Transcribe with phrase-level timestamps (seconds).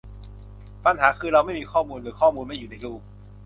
[0.85, 3.01] ปัญหาคือเราไม่มีข้อมูล หรือข้อมูลไม่อยู่ในรูป